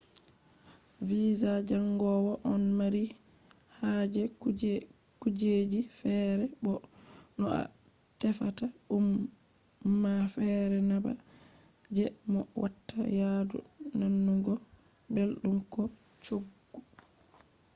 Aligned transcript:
visa 1.07 1.51
jangowo 1.69 2.31
ɗon 2.43 2.63
mari 2.77 3.03
haje 3.79 4.21
kujeji 5.21 5.79
feere 5.97 6.45
bo 6.63 6.73
no 7.37 7.45
a 7.59 7.61
tefata 8.19 8.65
ɗum 8.87 9.05
ma 10.01 10.13
feere 10.33 10.77
na 10.89 10.95
ba 11.03 11.11
je 11.95 12.03
mo 12.31 12.41
watta 12.61 12.97
yadu 13.19 13.57
nanugo 13.99 14.53
belɗum 15.13 15.57
ko 15.73 15.81
coggu 16.23 16.79